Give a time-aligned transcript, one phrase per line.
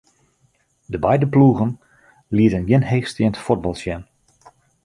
[0.85, 1.77] De beide ploegen
[2.33, 4.03] lieten gjin heechsteand fuotbal sjen.